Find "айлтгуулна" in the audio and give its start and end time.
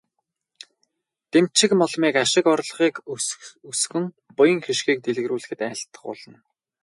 5.69-6.39